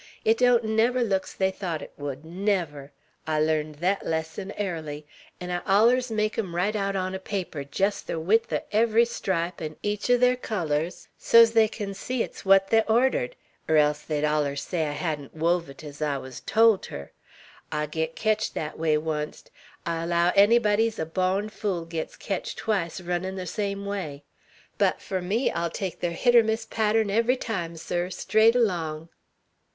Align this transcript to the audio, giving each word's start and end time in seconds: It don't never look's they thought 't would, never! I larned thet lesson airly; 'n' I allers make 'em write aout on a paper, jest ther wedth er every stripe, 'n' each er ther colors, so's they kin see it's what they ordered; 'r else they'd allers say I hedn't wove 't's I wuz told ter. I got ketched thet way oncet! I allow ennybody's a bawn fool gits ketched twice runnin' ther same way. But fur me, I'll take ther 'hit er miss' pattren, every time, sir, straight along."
It 0.25 0.39
don't 0.39 0.63
never 0.63 1.03
look's 1.03 1.31
they 1.35 1.51
thought 1.51 1.79
't 1.81 1.91
would, 1.95 2.25
never! 2.25 2.91
I 3.27 3.39
larned 3.39 3.81
thet 3.81 4.03
lesson 4.03 4.49
airly; 4.53 5.05
'n' 5.39 5.51
I 5.51 5.61
allers 5.67 6.09
make 6.09 6.39
'em 6.39 6.55
write 6.55 6.75
aout 6.75 6.95
on 6.95 7.13
a 7.13 7.19
paper, 7.19 7.63
jest 7.63 8.07
ther 8.07 8.19
wedth 8.19 8.51
er 8.51 8.63
every 8.71 9.05
stripe, 9.05 9.61
'n' 9.61 9.75
each 9.83 10.09
er 10.09 10.17
ther 10.17 10.35
colors, 10.35 11.07
so's 11.19 11.51
they 11.51 11.67
kin 11.67 11.93
see 11.93 12.23
it's 12.23 12.43
what 12.43 12.69
they 12.69 12.81
ordered; 12.87 13.35
'r 13.69 13.77
else 13.77 14.01
they'd 14.01 14.23
allers 14.23 14.63
say 14.63 14.87
I 14.87 14.93
hedn't 14.93 15.35
wove 15.35 15.67
't's 15.69 16.01
I 16.01 16.17
wuz 16.17 16.41
told 16.47 16.81
ter. 16.81 17.11
I 17.71 17.85
got 17.85 18.15
ketched 18.15 18.53
thet 18.55 18.79
way 18.79 18.97
oncet! 18.97 19.51
I 19.85 20.01
allow 20.01 20.31
ennybody's 20.31 20.97
a 20.97 21.05
bawn 21.05 21.47
fool 21.49 21.85
gits 21.85 22.15
ketched 22.15 22.57
twice 22.57 22.99
runnin' 23.01 23.35
ther 23.37 23.45
same 23.45 23.85
way. 23.85 24.23
But 24.79 24.99
fur 24.99 25.21
me, 25.21 25.51
I'll 25.51 25.69
take 25.69 26.01
ther 26.01 26.09
'hit 26.09 26.35
er 26.35 26.41
miss' 26.41 26.65
pattren, 26.65 27.11
every 27.11 27.37
time, 27.37 27.77
sir, 27.77 28.09
straight 28.09 28.55
along." 28.55 29.09